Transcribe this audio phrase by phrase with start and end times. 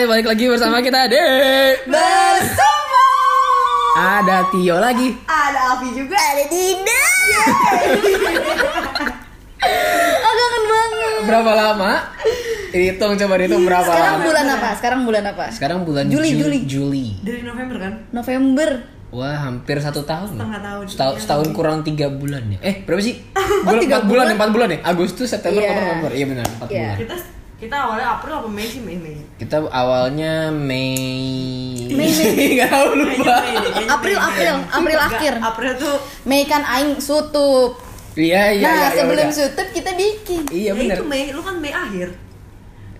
[0.00, 1.84] guys, balik lagi bersama kita Dek.
[1.84, 3.04] Bersama
[3.92, 5.12] Ada Tio lagi.
[5.28, 7.04] ada Avi juga ada Dinda.
[9.60, 11.20] Aku kangen banget.
[11.26, 11.92] Berapa lama?
[12.72, 14.24] Hitung coba dihitung berapa Sekarang lama.
[14.24, 14.68] bulan apa?
[14.72, 15.44] Sekarang bulan apa?
[15.52, 16.58] Sekarang bulan Juli, Ju- Juli.
[16.64, 17.06] Juli.
[17.20, 17.92] Dari November kan?
[18.08, 18.68] November.
[19.10, 20.32] Wah, hampir satu tahun.
[20.32, 20.84] Setengah tahun.
[20.86, 21.56] Setahun, Iya, setahun lebih.
[21.58, 22.58] kurang tiga bulan ya.
[22.62, 23.20] Eh, berapa sih?
[23.66, 24.36] Bulan, tiga empat bulan, bulan?
[24.38, 24.78] empat bulan ya?
[24.80, 25.68] Agustus, September, Iya.
[25.68, 26.10] Oktober, November.
[26.10, 26.80] Iya benar, empat Iya.
[26.80, 26.96] bulan.
[26.96, 27.16] Kita
[27.60, 29.20] kita awalnya April apa Mei sih Mei Mei.
[29.36, 30.96] Kita awalnya Mei.
[31.92, 32.56] Mei, Mei.
[32.58, 33.36] Gak tahu lupa.
[33.44, 34.24] Mei April, Mei.
[34.24, 35.32] April, April akhir.
[35.44, 37.76] April tuh Mei kan aing sutup.
[38.16, 38.88] Iya, iya, nah, iya.
[38.88, 39.36] iya, sebelum udah.
[39.36, 40.42] sutup kita bikin.
[40.48, 40.96] Iya ya benar.
[40.96, 42.08] itu Mei, lu kan Mei akhir.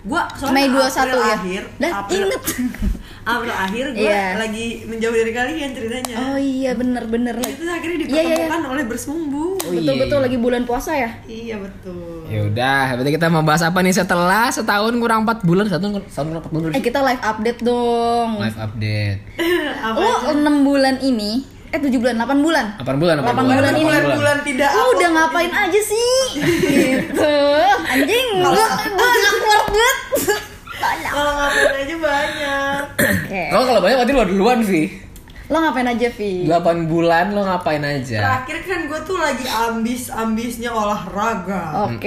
[0.05, 1.35] Gua Mei soalnya 21 April ya?
[1.37, 2.43] akhir, Dah, April, inget.
[3.23, 4.25] April akhir gua Iya.
[4.35, 6.15] lagi menjauh dari kalian ceritanya.
[6.19, 7.37] Oh iya, bener-bener.
[7.37, 8.37] Itu akhirnya Iya, iya, iya.
[8.41, 9.45] dipertemukan oleh bersumbu.
[9.55, 10.25] Oh, iya, Betul-betul iya.
[10.25, 11.11] lagi bulan puasa ya?
[11.25, 12.25] Iya betul.
[12.27, 16.27] Ya udah, berarti kita mau bahas apa nih setelah setahun kurang 4 bulan, satu setahun
[16.29, 16.71] kurang 4 bulan.
[16.73, 18.31] Eh kita live update dong.
[18.39, 19.19] Live update.
[19.87, 20.01] Apa?
[20.01, 21.31] Lo 6 bulan ini,
[21.67, 22.65] eh 7 bulan, 8 bulan.
[22.79, 23.59] 8 bulan, 8 Delapan bulan.
[23.59, 23.85] bulan ini.
[23.85, 24.95] Bulan-bulan tidak Lu upload.
[24.95, 26.15] udah ngapain aja sih?
[26.41, 27.37] gitu.
[27.87, 29.97] Anjing, gua gua awkward banget.
[30.81, 32.81] Kalau ngapain aja banyak.
[32.97, 33.43] Oke.
[33.51, 34.85] Lo kalau banyak berarti lo duluan, Vi.
[35.51, 36.47] Lo ngapain aja, Vi?
[36.47, 38.23] 8 bulan lo ngapain aja?
[38.23, 41.91] Terakhir kan gue tuh lagi ambis-ambisnya olahraga.
[41.91, 42.07] Oke.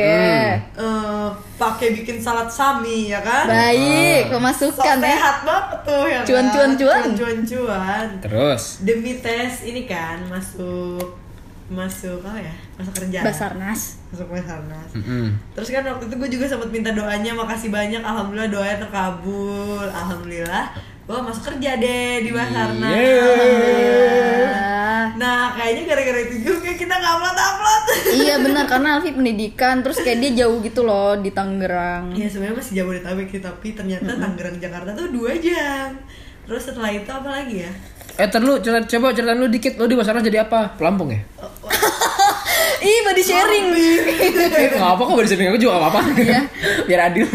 [0.64, 3.44] Eh, pakai bikin salad sami ya kan?
[3.46, 5.12] Baik, pemasukan ya.
[5.12, 6.26] sehat banget tuh ya kan?
[6.26, 7.04] Cuan, cuan, cuan.
[7.14, 8.64] cuan cuan Terus.
[8.80, 11.20] demi tes ini kan masuk
[11.68, 13.98] masuk apa ya masuk kerja Basarnas.
[14.12, 15.32] masuk basarnas Mm-mm.
[15.56, 20.70] terus kan waktu itu gue juga sempat minta doanya makasih banyak alhamdulillah doanya terkabul alhamdulillah
[21.04, 24.48] gue masuk kerja deh di basarnas Yeay.
[24.48, 27.84] Ah, nah kayaknya gara-gara itu juga kita nggak upload upload
[28.16, 32.16] iya benar karena Alfi pendidikan terus kayak dia jauh gitu loh di Tangerang.
[32.16, 36.00] Ya sebenarnya masih Jabodetabek sih tapi ternyata Tangerang Jakarta tuh dua jam.
[36.48, 37.72] Terus setelah itu apa lagi ya?
[38.14, 39.74] Eh, terlalu coba coba ceritain lu dikit.
[39.80, 40.76] Lu di Basarnas jadi apa?
[40.80, 41.20] Pelampung ya?
[42.84, 43.66] Ih, body sharing.
[43.76, 44.30] Eh,
[44.76, 46.02] nggak apa kok bisa aku juga nggak apa-apa.
[46.20, 46.42] Iya.
[46.84, 47.26] Biar adil.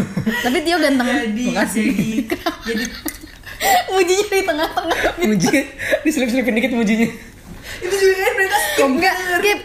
[0.45, 1.05] Tapi Tio ganteng.
[1.09, 1.85] Jadi Makasih.
[1.89, 2.09] jadi
[2.69, 2.83] jadi
[3.91, 5.01] Mujinya di tengah-tengah.
[5.19, 5.57] Muji,
[6.07, 7.09] diselip-selipin dikit mujinya.
[7.79, 9.59] itu juga kan mereka Enggak, skip.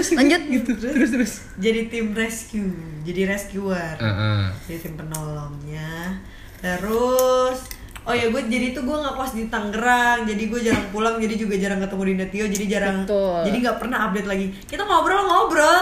[0.00, 0.16] Sih.
[0.16, 0.42] Lanjut.
[0.48, 0.70] gitu.
[0.78, 1.32] Terus terus.
[1.58, 4.42] jadi tim rescue, jadi rescuer, Heeh.
[4.68, 6.20] jadi tim penolongnya.
[6.60, 7.58] Terus
[8.00, 11.36] Oh ya gue jadi tuh gue nggak kos di Tangerang, jadi gue jarang pulang, jadi
[11.36, 13.44] juga jarang ketemu Dinda Tio, jadi jarang, Betul.
[13.44, 14.46] jadi nggak pernah update lagi.
[14.64, 15.78] Kita ngobrol ngobrol,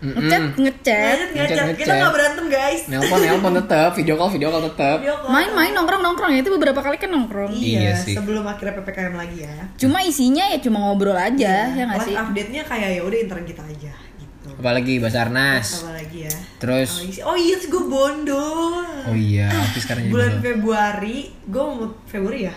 [0.00, 0.56] Ngechat, ngechat.
[0.56, 2.80] ngechat ngechat, Ngechat, kita nggak berantem guys.
[2.88, 4.96] Nelpon nelpon tetap, video call video call tetap.
[5.28, 7.52] Main-main nongkrong-nongkrong ya itu beberapa kali kan nongkrong.
[7.52, 8.16] Iya Iya, sih.
[8.16, 9.56] sebelum akhirnya ppkm lagi ya.
[9.76, 12.16] Cuma isinya ya cuma ngobrol aja, ya nggak sih?
[12.16, 14.48] update-nya kayak ya udah intern kita aja gitu.
[14.56, 15.84] Apalagi Basarnas.
[15.84, 16.34] Apa lagi ya?
[16.56, 17.20] Terus Apalagi?
[17.20, 18.84] Oh iya, gue bondol.
[19.04, 20.40] Oh iya, artis sekarang Bulan.
[20.40, 22.54] Februari, gue mau Februari ya?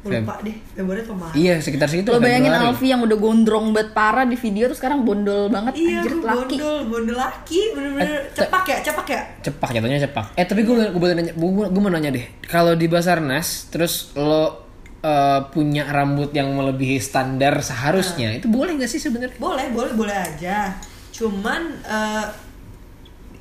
[0.00, 1.34] Lupa deh, Februari atau Maret.
[1.34, 2.08] Iya, sekitar segitu.
[2.08, 2.70] Lo bayangin Februari.
[2.70, 6.22] Alfi yang udah gondrong banget parah di video tuh sekarang bondol banget Iya, anjir gue
[6.24, 6.54] laki.
[6.54, 9.20] bondol, bondol laki, bener-bener Eh, cepak ya, cepak ya.
[9.40, 12.72] cepak jatuhnya cepak eh tapi gue gue boleh nanya gue gue mau nanya deh kalau
[12.72, 18.98] di Basarnas terus lo eh, punya rambut yang melebihi standar seharusnya itu boleh nggak sih
[18.98, 20.78] sebenarnya Boleh, boleh, boleh aja.
[21.10, 22.26] Cuman eh,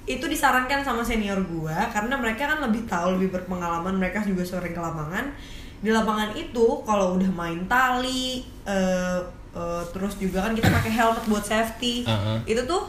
[0.08, 4.72] itu disarankan sama senior gua karena mereka kan lebih tahu, lebih berpengalaman, mereka juga sering
[4.72, 5.36] ke lapangan.
[5.78, 9.20] Di lapangan itu kalau udah main tali eh,
[9.54, 12.06] eh, terus juga kan kita pakai helmet buat safety.
[12.06, 12.42] Uh-uh.
[12.46, 12.84] Itu tuh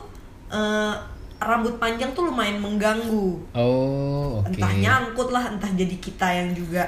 [0.53, 0.94] eh,
[1.38, 3.31] rambut panjang tuh lumayan mengganggu.
[3.54, 6.82] oh oke Entah nyangkut lah, entah jadi kita yang juga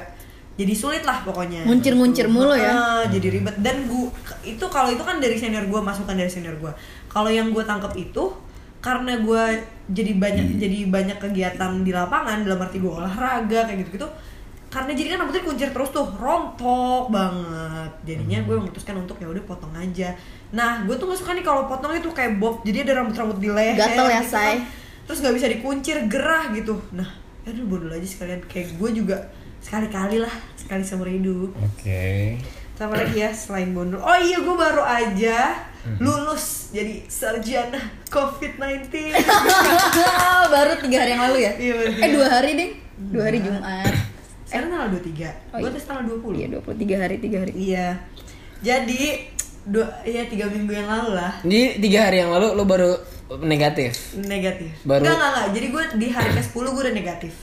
[0.59, 1.63] jadi sulit lah pokoknya.
[1.63, 2.71] Nguncir-nguncir mulu ya.
[2.75, 4.11] Ah, jadi ribet dan gua
[4.43, 6.75] itu kalau itu kan dari senior gua masukan dari senior gua.
[7.07, 8.29] Kalau yang gua tangkap itu
[8.83, 9.47] karena gua
[9.87, 14.07] jadi banyak jadi banyak kegiatan di lapangan dalam arti gua olahraga kayak gitu-gitu.
[14.71, 17.91] Karena jadi kan rambutnya kuncir terus tuh rontok banget.
[18.07, 20.15] Jadinya gue memutuskan untuk ya udah potong aja.
[20.55, 22.63] Nah, gue tuh gak suka nih kalau potong itu kayak bob.
[22.63, 24.47] Jadi ada rambut-rambut di leher Gatel ya, gitu Say.
[24.47, 24.57] kan.
[25.11, 26.79] Terus nggak bisa dikuncir gerah gitu.
[26.95, 27.09] Nah,
[27.43, 29.17] ya udah bodoh aja sekalian kayak gue juga
[29.61, 32.09] sekali-kali lah sekali seumur hidup oke
[32.73, 35.69] sama lagi ya selain bondol oh iya gue baru aja
[36.01, 37.77] lulus jadi sarjana
[38.09, 38.89] covid-19
[40.53, 41.51] Baru tiga hari yang lalu ya?
[41.55, 41.75] Iya.
[41.95, 42.69] Eh dua hari deh,
[43.09, 43.63] dua hari Jumat.
[44.51, 44.99] Sekarang tanggal 23
[45.49, 45.69] Oh, gue iya.
[45.71, 47.51] tes tanggal 20 Iya 23 hari, tiga hari.
[47.55, 47.87] iya.
[48.59, 49.01] Jadi
[49.63, 51.39] dua iya tiga minggu yang lalu lah.
[51.39, 52.91] Jadi tiga hari yang lalu lo baru
[53.39, 54.11] negatif.
[54.19, 54.69] negatif.
[54.83, 55.47] Baru- enggak enggak enggak.
[55.51, 57.33] Jadi gue di hari ke 10 gue udah negatif.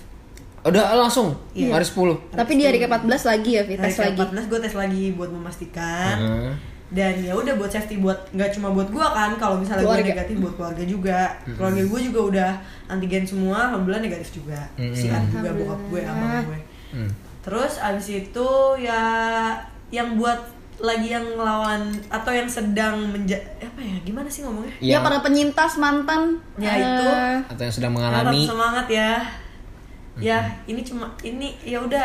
[0.60, 1.28] Udah langsung?
[1.54, 1.72] Iya.
[1.72, 4.18] hari 10 Tapi di hari ke-14 lagi ya, Fit, hari tes ke lagi.
[4.20, 6.16] 14 gue tes lagi buat memastikan.
[6.18, 6.54] Heeh.
[6.88, 10.08] dan ya udah buat safety buat nggak cuma buat gua kan kalau misalnya gua Keluarga.
[10.10, 11.20] negatif buat keluarga juga.
[11.44, 12.50] Keluarga gue juga udah
[12.88, 14.56] antigen semua alhamdulillah negatif juga.
[14.96, 16.58] Si juga bokap gue sama gue
[16.90, 17.10] Hmm.
[17.40, 18.48] Terus abis itu
[18.78, 19.02] ya
[19.88, 20.36] yang buat
[20.78, 24.70] lagi yang ngelawan atau yang sedang menja apa ya gimana sih ngomongnya?
[24.78, 26.38] Ya Yang- para penyintas mantan.
[26.54, 27.08] Ya, eh, itu.
[27.50, 29.12] atau yang sedang mengalami semangat ya.
[30.18, 32.04] Ya ini cuma ini ya udah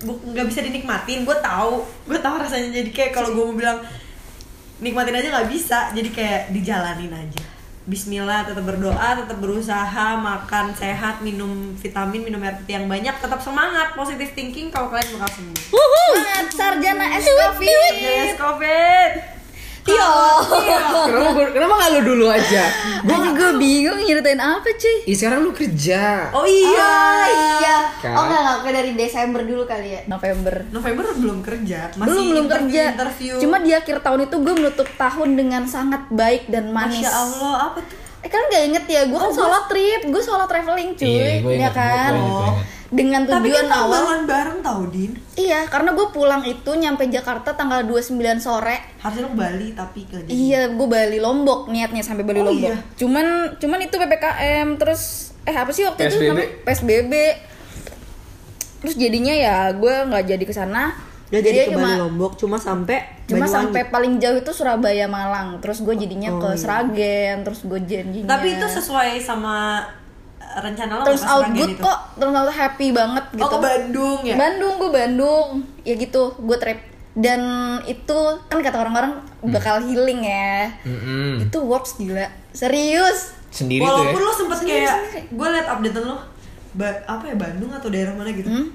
[0.00, 1.22] bu- nggak bisa dinikmatin.
[1.22, 3.78] Gue tahu, gue tahu rasanya jadi kayak kalau gue mau bilang
[4.78, 5.90] nikmatin aja nggak bisa.
[5.90, 7.42] Jadi kayak dijalanin aja.
[7.90, 13.42] Bismillah, tetap berdoa, tetap berusaha, makan sehat, minum vitamin, minum air putih yang banyak, tetap
[13.42, 15.58] semangat, positive thinking kalau kalian bakal sembuh.
[15.74, 17.92] Semangat sarjana S Covid.
[17.98, 19.39] Yes, COVID.
[19.82, 20.12] Tio.
[21.02, 22.64] kenapa gua- kenapa nggak lu dulu aja
[23.00, 24.96] Gue juga bingung nyeritain apa cuy.
[25.04, 26.92] Ih, sekarang lu kerja Oh iya.
[26.92, 27.24] Oh
[27.58, 27.76] iya.
[27.96, 28.12] Kan?
[28.12, 30.00] Oh enggak enggak dari Desember dulu kali ya.
[30.06, 30.54] November.
[30.68, 32.84] November belum kerja, masih belum belum interview- kerja.
[32.94, 33.34] Interview.
[33.38, 37.00] Cuma di akhir tahun itu gue menutup tahun dengan sangat baik dan manis.
[37.00, 37.96] Masya Allah, apa tuh?
[38.20, 41.52] Eh kalian gak inget ya, gue kan solo trip, gue solo traveling cuy, Iya, gue
[41.56, 42.12] ya kan?
[42.12, 42.68] gue inget, gue inget.
[42.90, 43.90] Dengan Tapi tujuan kita awal.
[43.94, 45.14] bangun bareng tau, Din.
[45.34, 48.82] Iya, karena gue pulang itu nyampe Jakarta tanggal 29 sore.
[48.98, 52.66] Harusnya ke Bali, tapi ke Iya, gue Bali Lombok niatnya sampai Bali Oh, Lombok.
[52.66, 52.82] iya.
[52.96, 53.26] Cuman
[53.56, 55.02] cuman itu PPKM terus
[55.40, 56.28] eh apa sih waktu itu PSBB.
[56.28, 56.50] namanya?
[56.64, 57.12] PSBB.
[58.80, 60.90] Terus jadinya ya gue nggak jadi ke sana.
[61.30, 63.54] Gak Jadinya jadi ke cuma Bali Lombok, cuma sampai cuma Banyuwangi.
[63.54, 65.62] sampai paling jauh itu Surabaya Malang.
[65.62, 66.58] Terus gue jadinya Oh, ke iya.
[66.58, 68.26] Sragen, terus gue janjinya.
[68.28, 69.78] Tapi itu sesuai sama
[70.52, 73.40] rencana lo terus out good kok, terus out happy banget gitu.
[73.40, 74.34] Oh, ke Bandung ya?
[74.34, 75.46] Bandung, gue Bandung.
[75.80, 76.80] Ya gitu, gue trip.
[77.12, 77.40] Dan
[77.84, 79.50] itu kan kata orang-orang Hmm.
[79.50, 80.70] bakal healing ya.
[80.82, 81.40] Mm-mm.
[81.40, 82.26] Itu works gila.
[82.50, 83.38] Serius.
[83.48, 86.22] sendiri tuh ya Walaupun lo sempet Sendiri, kayak, gue liat updatean lo
[86.72, 88.70] ba- apa ya Bandung atau daerah mana gitu Hmm?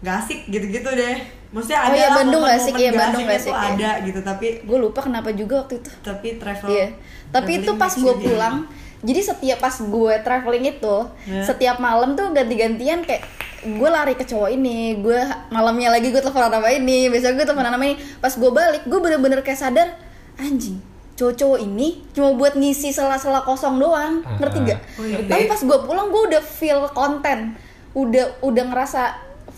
[0.00, 1.16] Gak asik gitu-gitu deh
[1.48, 3.68] Maksudnya Oh ada iya, lah Bandung nggak momen-momen asik, iya, Bandung tuh asik, iya.
[3.68, 5.90] ada gitu Tapi Gue lupa kenapa juga waktu itu.
[6.00, 6.88] tapi travel Iya.
[7.28, 8.56] Tapi itu pas gue pulang,
[9.00, 11.42] jadi setiap pas gue traveling itu, Ya.
[11.42, 13.22] setiap malam tuh ganti-gantian kayak
[13.60, 15.18] gue lari ke cowok ini, gue
[15.48, 17.94] malamnya lagi gue telepon sama ini, besok gue telepon sama ini.
[18.16, 19.88] Pas gue balik, gue bener-bener kayak sadar,
[20.36, 20.78] anjing,
[21.14, 24.64] cowok-cowok ini cuma buat ngisi sela-sela kosong doang, Ah, ngerti ah.
[24.68, 24.80] gak?
[24.94, 25.18] Oh, iya.
[25.24, 27.58] Tapi pas gue pulang, gue udah feel konten,
[27.92, 29.02] udah udah ngerasa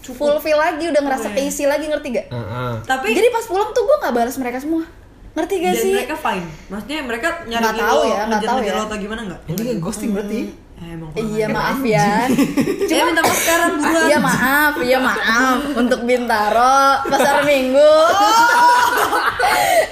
[0.01, 1.37] fulfill lagi, udah ngerasa Oh, iya.
[1.39, 2.27] keisi lagi, ngerti gak?
[2.29, 2.73] Heeh.
[2.83, 4.85] Tapi Jadi pas pulang tuh gue nggak balas mereka semua,
[5.31, 5.95] ngerti gak dan sih?
[5.95, 8.73] mereka fine Maksudnya mereka nyari Nggak tahu ya, nggak tahu ya.
[8.81, 9.41] atau gimana nggak?
[9.47, 10.41] ini kayak ghosting berarti
[10.75, 12.09] Eh, emang Iya maaf ya.
[12.89, 17.93] Cuma minta maaf sekarang buruan Iya maaf, iya maaf untuk Bintaro pasar Minggu.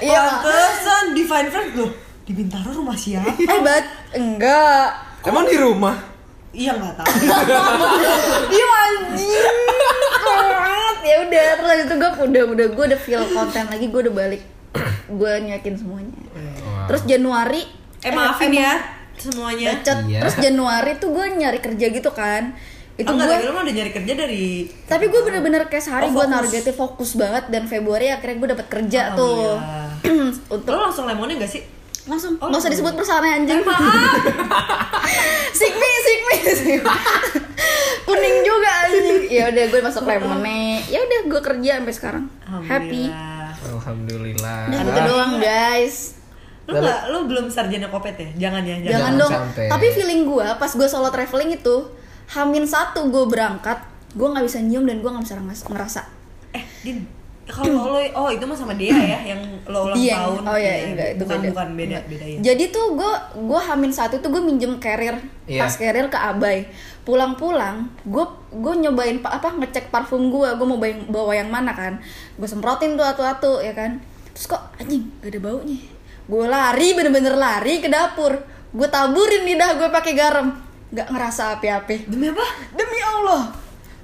[0.01, 0.21] Iya.
[0.39, 1.91] Pantesan di Fine Friends loh
[2.23, 3.35] Di Bintaro rumah siapa?
[3.35, 4.87] Eh bat enggak.
[5.21, 5.95] emang di rumah
[6.49, 7.05] Iya nggak tahu
[8.49, 9.57] Iya anjing.
[10.19, 10.95] Banget.
[10.99, 14.41] Ya udah terus itu gue udah udah gue udah feel konten lagi gue udah balik.
[15.09, 16.19] Gue nyakin semuanya.
[16.85, 17.63] Terus Januari
[17.99, 18.73] Eh maafin emang ya
[19.19, 19.99] semuanya bacot.
[20.07, 20.19] Iya.
[20.23, 22.55] Terus Januari tuh gue nyari kerja gitu kan.
[22.95, 26.25] Itu enggak, gue lu udah nyari kerja dari tapi gue bener-bener kayak sehari Oh, gue
[26.27, 30.43] nargetin fokus banget dan Februari akhirnya gue dapet kerja tuh Alhamdulillah.
[30.59, 31.63] untuk Lo langsung lemonnya gak sih?
[32.09, 33.85] langsung Oh, nggak usah disebut perusahaannya anjing Maaf
[35.59, 36.75] sigmi sigmi sigmi.
[38.09, 42.25] kuning juga anjing ya udah gue masuk lemonnya ya udah gue kerja sampai sekarang
[42.65, 43.13] happy
[43.65, 44.67] alhamdulillah.
[44.67, 46.15] Udah gitu doang guys.
[46.65, 48.29] Lu gak, lu belum sarjana kopet ya?
[48.47, 49.31] Jangan ya, jangan, jangan dong.
[49.33, 49.65] Sampai.
[49.67, 51.75] tapi feeling gue pas gue solo traveling itu
[52.29, 56.01] hamin satu gue berangkat gue nggak bisa nyium dan gue nggak bisa ngeras- ngerasa.
[56.53, 57.18] Eh, Din
[57.49, 60.61] kalau lo, oh itu mah sama dia ya, yang lo ulang Iya, tahun oh ya
[60.71, 61.49] Iya, enggak itu bukan, beda.
[61.49, 62.03] Bukan, beda, Enggak.
[62.07, 65.59] beda ya Jadi tuh gue gue hamin satu tuh gue minjem carrier Iya.
[65.59, 66.69] tas carrier ke Abai.
[67.03, 71.49] Pulang-pulang gue gue nyobain pa- apa ngecek parfum gue gue mau bawa yang, bawa yang
[71.49, 71.97] mana kan.
[72.35, 73.97] Gue semprotin tuh atu-atu ya kan.
[74.29, 75.81] Terus kok anjing gak ada baunya.
[76.23, 78.37] Gue lari bener-bener lari ke dapur.
[78.69, 80.53] Gue taburin lidah gue pakai garam.
[80.89, 82.05] Gak ngerasa api-api.
[82.05, 82.45] Demi apa?
[82.71, 83.49] Demi Allah.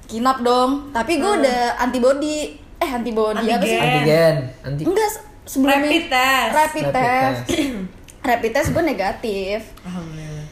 [0.04, 0.90] Kinap dong.
[0.90, 2.65] Tapi gue udah antibody.
[2.76, 3.72] Eh antibody apa sih?
[3.72, 3.78] Antigen.
[3.78, 6.50] antigen anti Enggak, se- sebelumnya Rapid test.
[6.50, 7.40] Rapid, Rapid test.
[7.46, 7.60] test.
[8.28, 9.58] Rapid test gue negatif.
[9.82, 10.44] Alhamdulillah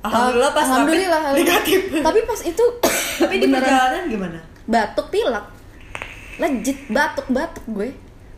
[0.00, 2.64] Alhamdulillah pas Alhamdulillah, rapid negatif Tapi pas itu
[3.20, 4.38] Tapi di perjalanan gimana?
[4.62, 5.44] batuk pilek.
[6.36, 7.90] Legit batuk-batuk gue.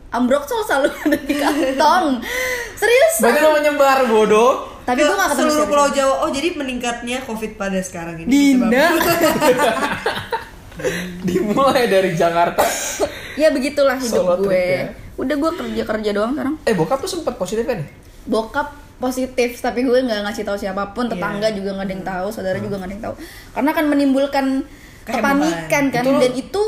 [0.09, 2.07] Ambroxol selalu ada di kantong.
[2.81, 3.15] Serius.
[3.19, 4.51] berarti lo menyebar bodoh
[4.83, 6.15] Tapi Ke gue gak ketemu seluruh pulau Jawa.
[6.21, 8.29] Oh, jadi meningkatnya COVID pada sekarang ini.
[8.29, 8.87] Dinda.
[11.29, 12.63] dimulai dari Jakarta
[13.33, 14.65] ya begitulah hidup Solo trip gue.
[14.77, 14.85] ya.
[15.15, 16.55] Udah gue kerja-kerja doang sekarang.
[16.63, 17.87] eh bokap tuh sempat positif kan ya?
[18.23, 21.55] bokap positif tapi gue nggak ngasih tahu siapa pun tetangga Iya.
[21.55, 23.15] juga nggak ada yang tahu saudara juga nggak ada yang tahu
[23.53, 24.47] karena kan menimbulkan
[25.03, 26.63] kepanikan kan Itu lo- dan itu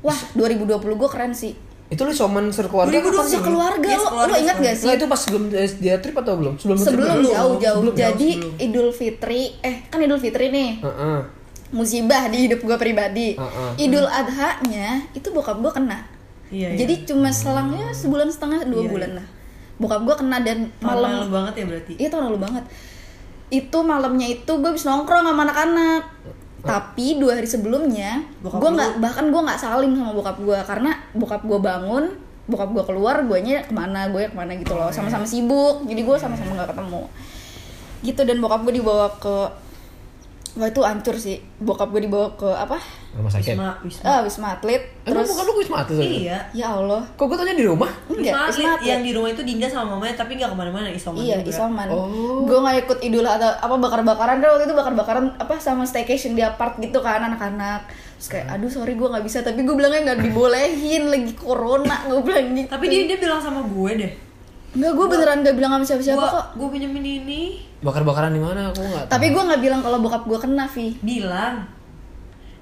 [0.00, 1.54] wah 2020 gue keren sih
[1.86, 3.32] itu lu soman sekeluarga 2020 kapan sih?
[3.32, 5.44] sekeluarga Iya, lo lo ingat gak Nah sih itu pas sebelum
[5.78, 6.54] dia trip atau belum?
[6.56, 8.52] Sebelum sebelum trip jauh-jauh Sebelum, jadi sebelum.
[8.60, 11.18] Idul Fitri eh kan Idul Fitri nih Heeh.
[11.76, 13.36] Musibah di hidup gue pribadi.
[13.36, 13.70] Heeh.
[13.84, 16.08] Idul Adha-nya itu bokap gue kena.
[16.48, 19.26] Iya, Jadi cuma selangnya sebulan setengah dua Iya, bulan lah.
[19.76, 21.92] Bokap gue kena dan Malam malam lalu banget ya berarti.
[22.00, 22.64] Iya tahun lalu banget.
[23.52, 26.02] Itu malamnya itu gue habis nongkrong sama anak-anak.
[26.66, 30.98] Tapi dua hari sebelumnya, Bokap gue nggak bahkan gue nggak salim sama bokap gue karena
[31.14, 32.04] bokap gue bangun,
[32.50, 35.86] bokap gue keluar, guanya ke mana, gue ke mana gitu loh, sama-sama sibuk.
[35.86, 37.06] Jadi gue sama-sama nggak ketemu.
[38.02, 39.36] Gitu dan bokap gue dibawa ke,
[40.56, 41.36] wah itu hancur sih.
[41.56, 42.80] Bokap gue dibawa ke apa?
[43.12, 43.52] Rumah sakit.
[43.52, 44.02] Wisma, Wisma.
[44.02, 44.82] Ah, wisma atlet.
[45.02, 46.00] Emang Terus, bukan lu wisma atlet?
[46.02, 46.38] Iya.
[46.50, 47.88] ya Allah, Kok gue tanya di rumah?
[48.06, 48.88] enggak Wisma wisma Atlet atlet.
[48.88, 51.50] yang di rumah itu Dinda sama mamanya tapi nggak ke mana-mana isoman Iya, juga.
[51.50, 51.86] isoman.
[51.88, 52.42] Oh.
[52.42, 56.42] Gue nggak ikut idul adha apa bakar-bakaran kan waktu itu bakar-bakaran apa sama staycation di
[56.42, 57.88] apart gitu kan anak-anak.
[58.16, 62.20] Terus kayak aduh sorry gue nggak bisa tapi gue bilangnya nggak dibolehin lagi corona gue
[62.22, 62.68] bilang gitu.
[62.68, 64.12] Tapi dia dia bilang sama gue deh.
[64.76, 66.46] Nggak gue beneran gak bilang sama siapa-siapa Gua kok.
[66.54, 67.42] gue pinjemin ini.
[67.78, 68.68] Bakar-bakaran di mana?
[68.68, 69.08] Aku nggak.
[69.08, 70.96] Tapi gue nggak bilang kalau bokap gue kena Vi.
[70.98, 71.64] Bilang.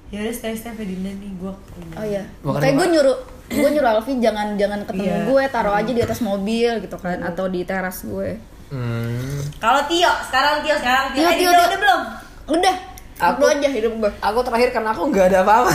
[0.07, 1.53] Ya udah stay stay Dinda nih gue.
[1.91, 2.23] Oh iya.
[2.41, 5.17] Kayak gue nyuruh gue nyuruh Alfi jangan jangan ketemu Iya.
[5.23, 8.39] gue taruh aja di atas mobil gitu kan atau di teras gue.
[8.65, 9.37] Hmm.
[9.55, 11.19] Kalau Tio, sekarang Tio, sekarang Tio.
[11.19, 11.67] Tio, Eh, Tio, Dinda Tio.
[11.67, 12.01] udah belum?
[12.53, 12.75] Udah.
[13.15, 14.11] Aku- aja hidup gue.
[14.19, 15.71] Aku terakhir karena aku nggak ada apa-apa.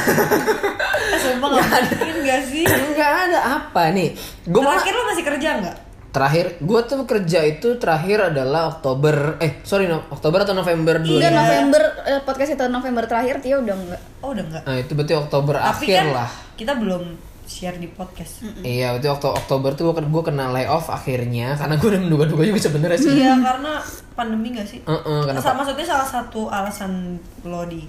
[1.11, 2.64] Eh, sumpah nggak mungkin gak sih?
[2.66, 4.12] Nggak ada apa nih.
[4.44, 5.76] Gue Terakhir lo masih kerja nggak?
[6.11, 11.17] Terakhir gue tuh kerja itu terakhir adalah Oktober eh sorry no, Oktober atau November dulu
[11.17, 14.02] Udah November eh, podcast itu November terakhir Tio udah enggak.
[14.19, 14.62] Oh udah nggak.
[14.67, 17.02] nah itu berarti Oktober Tapi akhir kan lah kita belum
[17.47, 18.47] share di podcast.
[18.62, 22.61] iya berarti Okto Oktober tuh gue gue kena layoff akhirnya karena gue udah menduga-duga juga
[22.61, 23.73] sebenarnya sih Iya karena
[24.12, 24.79] pandemi gak sih?
[24.83, 25.43] Heeh, kenapa?
[25.43, 27.83] Sa- Maksudnya salah satu alasan lo di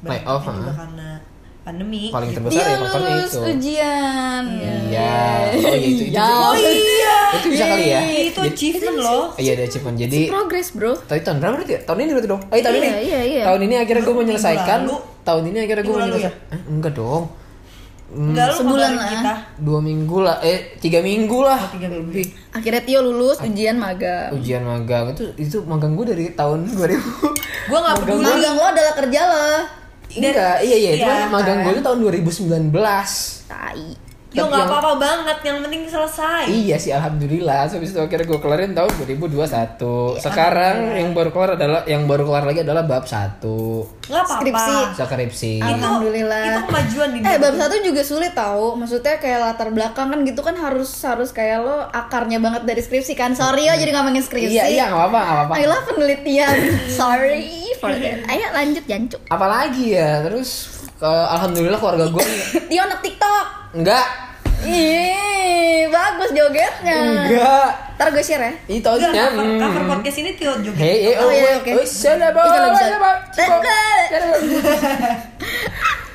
[0.00, 0.76] Lay off, juga ah.
[0.80, 1.08] karena
[1.60, 2.08] pandemi.
[2.08, 2.40] paling gitu.
[2.40, 4.42] terbesar Dia ya faktornya lulus itu ujian.
[4.88, 5.12] iya
[5.50, 6.24] oh iya itu itu, Ya.
[6.26, 7.16] Oh iya.
[7.30, 9.24] itu bisa kali ya Itu achievement loh.
[9.36, 10.92] iya ada achievement jadi Progress, Bro.
[11.00, 11.80] Tadi tahun berapa berarti ya?
[11.82, 12.42] Tahun ini berarti dong?
[12.48, 12.88] Eh tahun Iya, ini?
[13.02, 13.42] iya, iya.
[13.44, 14.78] Tahun ini akhirnya gue menyelesaikan.
[15.20, 17.24] Tahun ini akhirnya gue menyelesaikan eh, Enggak dong
[18.10, 19.06] Enggak lu Sebulan lah.
[19.06, 19.32] kita.
[19.60, 22.10] Dua minggu lah Eh tiga minggu lah Oh, tiga minggu.
[22.10, 22.26] Lebih.
[22.50, 24.32] Akhirnya Tio lulus ujian magang.
[24.32, 28.24] Ujian magang itu itu magang gue dari tahun 2000 Gua nggak peduli.
[28.24, 29.46] Magang lo adalah kerja lo.
[30.10, 31.64] Enggak, iya iya, itu Iya, kan magang kan?
[31.66, 32.74] gue itu tahun 2019
[33.46, 33.86] Tai.
[34.30, 36.46] Yo nggak yang- apa-apa banget, yang penting selesai.
[36.46, 37.66] Iya sih alhamdulillah.
[37.66, 40.14] So, Habis itu akhirnya gue kelarin tahun 2021.
[40.16, 43.42] Sekarang yang baru keluar adalah yang baru keluar lagi adalah bab 1.
[44.06, 44.38] Nggak apa-apa.
[44.38, 44.76] Skripsi.
[44.96, 45.52] Skripsi.
[45.58, 46.44] Alhamdulillah.
[46.46, 50.40] Itu kemajuan di Eh bab satu juga sulit tau Maksudnya kayak latar belakang kan gitu
[50.40, 54.50] kan harus harus kayak lo akarnya banget dari skripsi kan Sorry ya jadi ngomongin skripsi
[54.52, 55.54] Iya iya nggak apa nggak apa.
[55.54, 56.56] I love penelitian
[57.00, 62.24] Sorry for that Ayo lanjut jancuk Apalagi ya terus eh, alhamdulillah keluarga gue
[62.66, 64.06] Tio anak tiktok enggak
[64.60, 69.24] Ih bagus jogetnya enggak Ntar gue share ya itu Enggak, aja.
[69.28, 70.80] cover, cover podcast ini Tio juga.
[70.80, 71.68] Hei, eh, Oh, oh, iya, iya, oke.
[71.68, 71.84] Ih,
[72.32, 72.96] kalau bisa.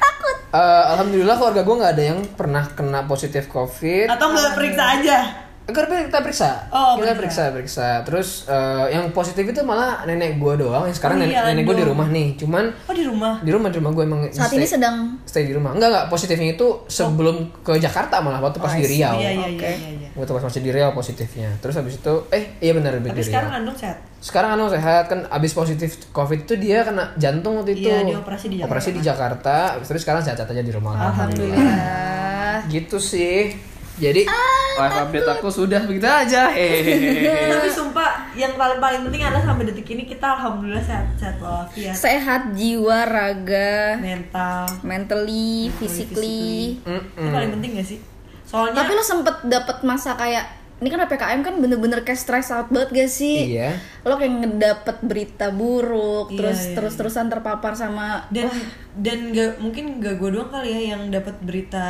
[0.01, 0.37] Takut.
[0.49, 4.09] Eh, alhamdulillah keluarga gue nggak ada yang pernah kena positif covid.
[4.09, 5.44] Atau nggak periksa aja.
[5.65, 7.49] Agar kita periksa, Oh, kita periksa.
[7.49, 8.05] periksa, periksa.
[8.05, 10.85] Terus eh, yang positif itu malah nenek gue doang.
[10.85, 12.27] Yang sekarang Oh, nenek, iya, nenek gue di rumah nih.
[12.37, 13.33] Cuman Oh di rumah.
[13.41, 14.95] di rumah di rumah gue emang Saat stay, ini sedang
[15.25, 15.73] stay di rumah.
[15.73, 18.85] Enggak enggak positifnya itu sebelum ke Jakarta malah waktu pas Oh, di.
[18.87, 19.17] Riau.
[19.17, 19.65] Iya iya Oke.
[19.65, 20.09] iya iya.
[20.13, 21.49] Waktu pas masih di Riau positifnya.
[21.57, 23.59] Terus habis itu eh iya benar Tapi di sekarang Riau.
[23.59, 23.97] Andung sehat.
[24.21, 27.85] Sekarang anu sehat kan abis positif covid itu dia kena jantung waktu itu.
[27.85, 28.69] Iya, dia operasi di Jakarta.
[28.69, 29.55] Operasi di Jakarta.
[29.81, 30.93] Terus sekarang sehat-sehat aja di rumah.
[31.09, 33.73] Alhamdulillah Gitu sih.
[33.95, 34.27] Jadi
[34.75, 36.51] live update aku sudah begitu aja.
[36.51, 37.47] Hehehe.
[37.47, 41.95] Tapi sumpah yang paling paling penting adalah sampai detik ini kita alhamdulillah sehat sehat walafiat.
[41.95, 44.67] Sehat jiwa, raga, Mental.
[44.83, 47.07] mentally, physically Mm-mm.
[47.15, 47.99] Itu paling penting gak sih?
[48.43, 52.67] Soalnya Tapi lo sempet dapet masa kayak ini kan PPKM kan bener-bener kayak stress out
[52.67, 53.55] banget gak sih?
[53.55, 53.79] Iya.
[54.03, 58.51] Lo kayak ngedapet berita buruk, Iya, terus iya, terus-terusan terpapar sama dan
[58.99, 61.87] dan gak mungkin gak gue doang kali ya yang dapat berita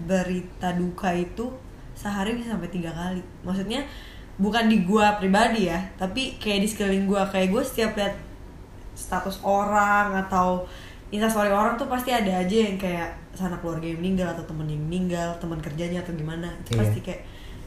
[0.00, 1.52] berita duka itu
[1.92, 3.84] sehari bisa sampai tiga kali maksudnya
[4.34, 8.18] bukan di gua pribadi ya tapi kayak di sekeliling gua kayak gue setiap lihat
[8.92, 10.66] status orang atau
[11.10, 14.82] instastory orang tuh pasti ada aja yang kayak sanak keluarga yang meninggal atau temen yang
[14.82, 16.78] meninggal teman kerjanya atau gimana itu Iya.
[16.82, 17.22] pasti kayak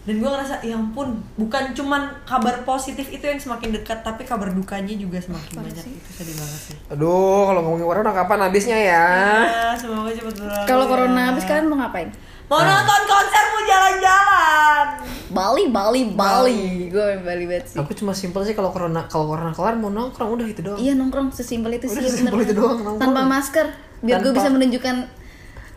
[0.07, 4.55] dan gue ngerasa ya ampun bukan cuman kabar positif itu yang semakin dekat tapi kabar
[4.55, 9.07] dukanya juga semakin banyak itu sedih banget sih Aduh, kalau ngomongin corona kapan habisnya ya?
[9.43, 10.63] Ya, semoga cepat berlalu.
[10.63, 10.91] Kalau ya.
[10.95, 12.07] corona habis kalian mau ngapain?
[12.47, 14.87] mau nonton konser mau jalan-jalan.
[15.27, 16.87] Bali, Bali, Bali.
[16.87, 17.77] Gue main Bali banget sih.
[17.83, 20.79] Aku cuma simpel sih kalau corona kalau corona kelar mau nongkrong udah itu doang.
[20.79, 23.03] Iya nongkrong sesimpel itu Udah sih sesimpel itu doang, nongkrong.
[23.03, 23.67] Tanpa masker,
[23.99, 24.95] biar gue bisa menunjukkan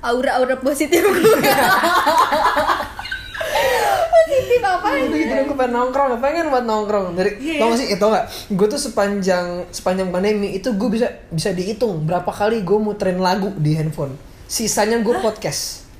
[0.06, 1.42] aura-aura positif gue.
[4.30, 7.06] positif apa Udah gitu gue pengen nongkrong, pengen buat nongkrong.
[7.12, 7.72] Dari Iya, tau iya.
[7.72, 8.24] gak sih itu gak?
[8.50, 13.50] Gue tuh sepanjang sepanjang pandemi itu gue bisa bisa dihitung berapa kali gue muterin lagu
[13.54, 14.14] di handphone.
[14.46, 15.90] Sisanya gue podcast.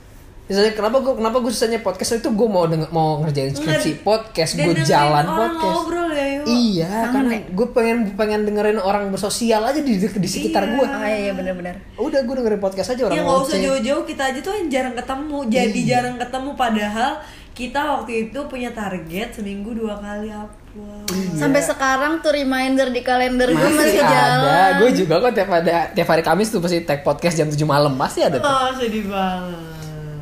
[0.46, 2.10] Misalnya kenapa gue kenapa gue sisanya podcast?
[2.16, 5.74] Itu gue mau denger, mau ngerjain skripsi podcast gue jalan orang podcast.
[5.78, 6.44] ngobrol ya yuk.
[6.44, 10.72] Iya karena gue pengen pengen dengerin orang bersosial aja di di sekitar Iya.
[10.72, 14.02] gue oh iya iya benar-benar udah gue dengerin podcast aja orang Ya nggak usah jauh-jauh
[14.02, 15.86] kita aja tuh yang jarang ketemu Jadi Iya.
[15.86, 17.12] jarang ketemu padahal
[17.50, 21.10] kita waktu itu punya target seminggu dua kali upload.
[21.34, 24.14] Sampai sekarang tuh reminder di kalender gue masih, masih ada.
[24.14, 24.70] jalan.
[24.80, 27.92] Gue juga kok tiap ada tiap hari Kamis tuh pasti tag podcast jam 7 malam.
[27.98, 28.46] Pasti ada tuh.
[28.46, 29.60] Oh sedih banget.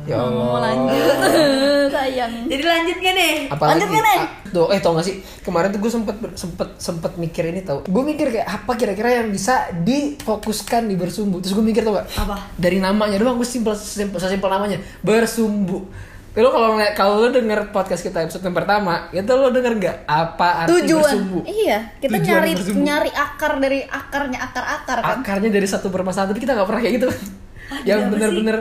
[0.09, 1.17] Ya mau lanjut.
[1.93, 2.49] Sayang.
[2.49, 3.33] Jadi lanjut gak nih?
[3.45, 4.17] apalagi Lanjut Nen?
[4.17, 5.21] ah, tuh eh tau gak sih?
[5.45, 7.85] Kemarin tuh gue sempet sempet sempet mikir ini tau.
[7.85, 11.45] Gue mikir kayak apa kira-kira yang bisa difokuskan di bersumbu?
[11.45, 12.57] Terus gue mikir tau gak Apa?
[12.57, 14.81] dari namanya doang gue simpel simpel simpel namanya.
[15.05, 15.85] Bersumbu
[16.31, 19.97] lo kalau ngeliat kalau lo denger podcast kita episode yang pertama itu lo denger nggak
[20.05, 21.01] apa arti tujuan.
[21.01, 21.39] bersumbu?
[21.43, 22.79] Iya kita Tujuan nyari bersumbu.
[22.79, 25.17] nyari akar dari akarnya akar akar kan?
[25.19, 27.09] Akarnya dari satu permasalahan tapi kita nggak pernah kayak gitu.
[27.89, 28.57] Yang apa bener-bener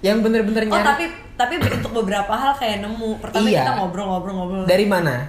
[0.00, 1.04] yang bener-bener Oh nyari tapi
[1.36, 3.20] tapi untuk beberapa hal kayak nemu.
[3.20, 3.60] Pertama Iya.
[3.62, 5.28] kita ngobrol-ngobrol-ngobrol dari mana?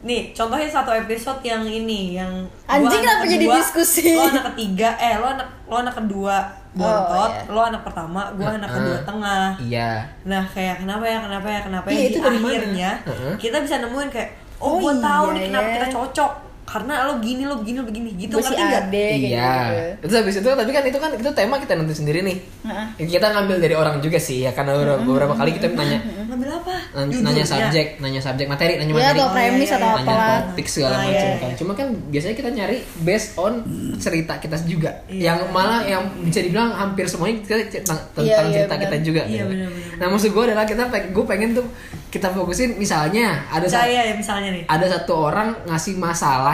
[0.00, 4.16] Nih contohnya satu episode yang ini Yang Anjing, kenapa jadi diskusi?
[4.16, 6.36] Lo anak ketiga Eh lo anak, lo anak kedua
[6.70, 7.50] Bontot iya.
[7.50, 9.02] Lo anak pertama Gue anak kedua Heeh.
[9.02, 9.90] tengah iya
[10.22, 13.32] Nah kayak kenapa ya kenapa ya kenapa ya Iya, di itu akhirnya Heeh.
[13.38, 15.74] kita bisa nemuin kayak oh, Oh, gue tahu iya, nih kenapa ya.
[15.74, 16.32] kita cocok
[16.70, 18.86] karena lo gini lo begini lo begini gitu gue si nggak?
[18.86, 22.22] kayak iya gitu terus habis itu tapi kan itu kan itu tema kita nanti sendiri
[22.22, 22.86] nih Heeh.
[23.00, 25.98] Ya, kita ngambil dari orang juga sih ya karena beberapa, beberapa kali kita nanya
[26.30, 26.74] Ngambil apa?
[26.94, 27.26] nan- Judulnya.
[27.28, 29.90] nanya subjek nanya subjek materi nanya ya materi atau premis iya, atau iya.
[29.90, 31.56] nanya apalah topik segala Ah, macam iya, kan iya.
[31.58, 33.52] cuma kan biasanya kita nyari based on
[33.96, 35.22] cerita kita juga Iya.
[35.26, 38.84] yang malah yang bisa dibilang hampir semuanya kita tentang, Iya, tentang iya, cerita benar.
[38.84, 39.46] kita juga Iya, gitu.
[39.48, 39.96] benar-benar.
[39.96, 41.66] nah maksud gue adalah kita gue pengen tuh
[42.08, 45.94] kita fokusin misalnya ada satu Percaya ya misalnya nih ada satu orang ngasih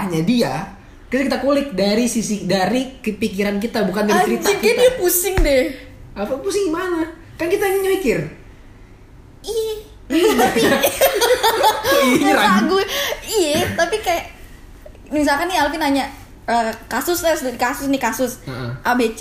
[0.06, 0.54] masalahnya dia
[1.06, 4.74] kita kita kulik dari sisi dari kepikiran kita bukan dari cerita kita.
[4.74, 5.64] dia pusing deh.
[6.18, 7.06] Apa pusing gimana?
[7.38, 8.18] Kan kita yang mikir
[9.46, 9.78] ih.
[10.06, 10.60] Ih, tapi
[12.34, 12.78] ragu.
[12.78, 12.84] gue.
[13.26, 14.34] Iya tapi kayak
[15.14, 16.10] misalkan nih Alvin nanya
[16.50, 18.70] eh, kasus tes kasus nih kasus Heeh.
[18.82, 19.20] ABC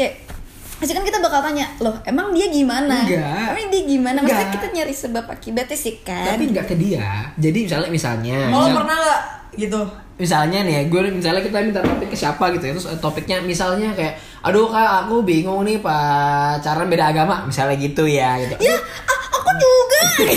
[0.76, 3.00] pasti kan kita bakal tanya loh emang dia gimana?
[3.02, 3.56] Enggak.
[3.56, 4.18] emang dia gimana?
[4.18, 4.56] Maksudnya Enggak.
[4.58, 6.28] kita nyari sebab akibatnya sih kan?
[6.30, 7.32] Tapi nggak ke dia.
[7.36, 9.22] Jadi misalnya misalnya Oh misal- pernah nggak
[9.56, 9.82] gitu?
[10.16, 13.36] misalnya nih ya, gue misalnya kita minta topik ke siapa gitu ya terus eh, topiknya
[13.42, 18.56] misalnya kayak aduh kak aku bingung nih pacaran beda agama misalnya gitu ya gitu.
[18.62, 20.02] Ya ah, aku juga.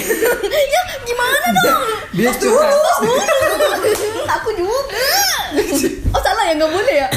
[0.69, 1.83] Ya gimana dong?
[2.13, 2.75] Dia curhat
[4.35, 5.07] aku juga.
[6.09, 7.09] Oh salah ya nggak boleh ya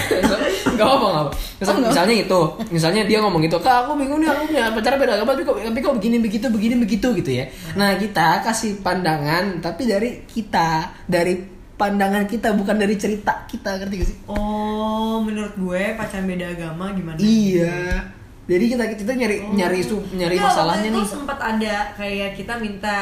[0.82, 1.32] Gak apa nggak apa.
[1.56, 2.40] Misal, Oh, misalnya itu,
[2.70, 5.56] misalnya dia ngomong gitu, kak aku bingung nih aku punya pacar beda agama tapi kok,
[5.62, 7.46] tapi kok begini begitu begini begitu gitu ya.
[7.74, 11.38] Nah kita kasih pandangan tapi dari kita, dari
[11.74, 14.18] pandangan kita bukan dari cerita kita ngerti gak sih?
[14.26, 17.18] Oh menurut gue pacaran beda agama gimana?
[17.18, 18.02] Iya.
[18.44, 21.08] Jadi kita kita nyari nyari su- nyari Nggak, masalahnya waktu itu nih.
[21.08, 22.98] sempat ada kayak kita minta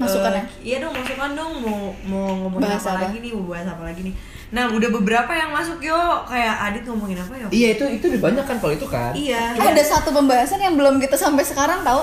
[0.00, 0.44] Masukan eh, ya?
[0.64, 3.00] Iya dong masukan dong mau mau ngomongin Bahas apa, apa?
[3.04, 4.14] lagi nih, mau bahas apa lagi nih.
[4.50, 5.94] Nah udah beberapa yang masuk yo
[6.26, 7.46] kayak Adit ngomongin apa ya?
[7.48, 9.14] Iya itu itu lebih banyak kan kalau itu kan.
[9.14, 9.54] Iya.
[9.54, 12.02] Eh, ada satu pembahasan yang belum kita sampai sekarang tahu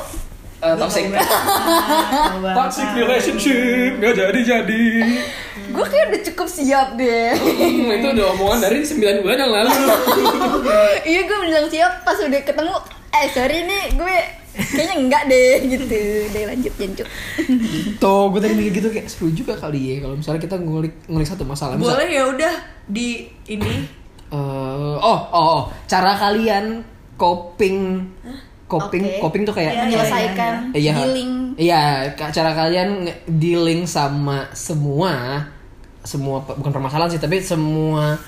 [0.58, 1.06] Eh, toxic.
[2.58, 4.86] Toxic relationship nggak jadi jadi.
[5.68, 9.70] gue kayak udah cukup siap deh Hmm, itu udah omongan dari 9 bulan yang lalu.
[11.12, 12.74] iya gue bilang siap pas udah ketemu
[13.12, 14.16] eh sorry nih gue
[14.58, 15.86] kayaknya enggak deh gitu.
[16.28, 17.08] Deh lanjut jancuk
[17.98, 21.26] Tuh, gue tadi mikir gitu kayak seru juga kali ya kalau misalnya kita ngulik ngulik
[21.26, 21.76] satu masalah.
[21.76, 22.54] Misal- Boleh ya udah
[22.86, 23.08] di
[23.46, 23.74] ini.
[24.28, 24.36] Eh,
[24.98, 26.84] oh, oh, oh, cara kalian
[27.16, 28.04] coping,
[28.66, 29.20] coping, Oke.
[29.20, 35.42] coping tuh kayak Iya, menyelesaikan Iya, healing iya, ka- cara kalian dealing sama semua,
[36.04, 38.20] semua bukan permasalahan sih, tapi semua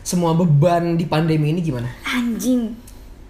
[0.00, 1.88] semua beban di pandemi ini gimana?
[2.04, 2.70] anjing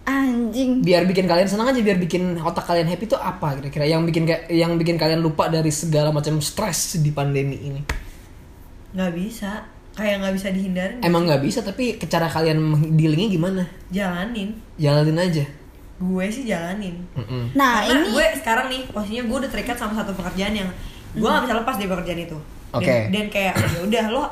[0.07, 4.07] anjing Biar bikin kalian senang aja, biar bikin otak kalian happy tuh apa kira-kira yang
[4.07, 7.83] bikin kayak yang bikin kalian lupa dari segala macam stres di pandemi ini?
[8.97, 9.61] nggak bisa
[9.93, 10.99] kayak nggak bisa dihindarin.
[11.05, 12.57] Emang nggak bisa, tapi ke cara kalian
[12.97, 13.63] dealingnya gimana?
[13.93, 14.57] Jalanin.
[14.81, 15.45] Jalanin aja.
[15.97, 17.01] Gue sih jalanin.
[17.17, 17.57] Mm-mm.
[17.57, 20.69] nah Karena ini gue sekarang nih posisinya gue udah terikat sama satu pekerjaan yang
[21.17, 22.39] gue gak bisa lepas dari pekerjaan itu.
[22.73, 22.97] Dan, Oke.
[23.09, 24.25] dan kayak ya udah lo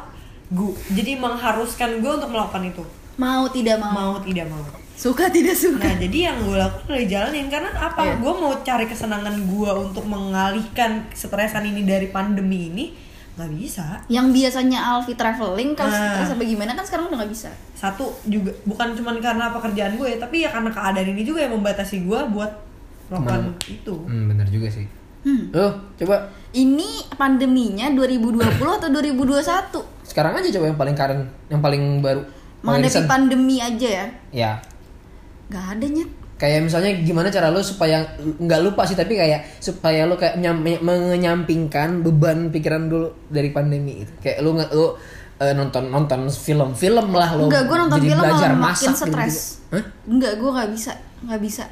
[0.53, 2.85] gue jadi mengharuskan gue untuk melakukan itu
[3.17, 4.61] mau tidak mau, mau tidak mau.
[4.95, 8.01] Suka tidak suka Nah jadi yang gue lakukan udah jalanin karena apa?
[8.01, 8.15] Iya.
[8.19, 12.87] Gue mau cari kesenangan gue untuk mengalihkan stresan ini dari pandemi ini
[13.35, 13.99] nggak bisa.
[14.07, 16.23] yang biasanya Alfi traveling kalau Nah.
[16.23, 20.23] stres apa gimana kan sekarang udah nggak bisa Satu juga bukan cuman karena pekerjaan gue,
[20.23, 22.47] tapi ya karena keadaan ini juga yang membatasi gue buat
[23.11, 23.95] melakukan itu.
[24.07, 24.87] Hmm, bener juga sih.
[25.27, 25.51] Hmm.
[25.51, 28.39] Loh, coba Ini pandeminya 2020
[28.71, 29.83] atau 2021?
[30.07, 32.23] sekarang aja coba yang paling keren, yang paling baru.
[32.63, 34.07] Menghadapi pandemi aja ya.
[34.31, 34.53] Ya,
[35.47, 36.11] Gak ada nyet.
[36.35, 40.59] kayak misalnya gimana cara lu supaya nggak lupa sih tapi kayak supaya lu kayak nyam,
[40.61, 44.99] menyampingkan beban pikiran dulu dari pandemi itu kayak lu nggak lu
[45.37, 49.07] eh, nonton nonton film-film lah lu Enggak, gue nonton jadi film belajar malah makin masak
[49.07, 49.37] gitu stres.
[49.71, 49.85] Hah?
[50.05, 51.65] Enggak, gue gak bisa, gak bisa.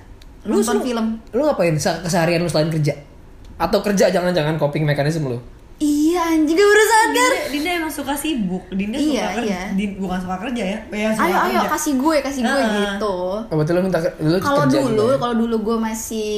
[0.42, 1.06] Lu Nonton lu- film.
[1.30, 2.94] Lu ngapain se- keseharian lu selain kerja?
[3.56, 5.38] Atau kerja jangan-jangan coping mekanisme lu?
[6.22, 7.32] Iya anjing gue baru sadar.
[7.32, 8.62] Dinda, Dinda emang suka sibuk.
[8.70, 9.58] Dinda Iya, suka kerja.
[9.74, 9.90] iya.
[9.92, 10.78] Bukan suka kerja ya.
[10.88, 11.70] Ya, suka Ayo ayo kerja.
[11.72, 12.78] kasih gue, kasih gue Heeh.
[12.86, 13.16] gitu.
[13.42, 15.16] Oh, betul lu minta ke- lu Kalau kerja dulu, ya?
[15.18, 16.30] kalau dulu gue masih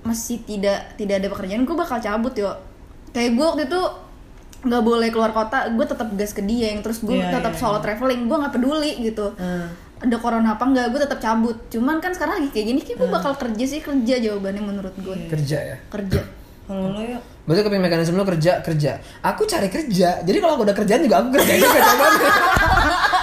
[0.00, 2.52] masih tidak tidak ada pekerjaan, gue bakal cabut yo.
[3.10, 3.80] Kayak gue waktu itu
[4.60, 7.80] nggak boleh keluar kota, gue tetap gas ke Dieng, terus gue Iya, tetap iya, solo
[7.80, 9.32] traveling, gue nggak peduli gitu.
[9.34, 9.72] Hmm.
[9.98, 11.56] Ada corona apa enggak, gue tetap cabut.
[11.66, 15.16] Cuman kan sekarang lagi kayak gini, kayak gue bakal kerja sih kerja jawabannya menurut gue.
[15.28, 15.76] kerja ya.
[15.86, 16.20] Kerja.
[16.70, 17.18] Kalau lo ya
[17.50, 19.02] Berarti coping mekanisme lu kerja kerja.
[19.26, 20.22] Aku cari kerja.
[20.22, 21.80] Jadi kalau aku udah kerjaan juga aku kerja juga.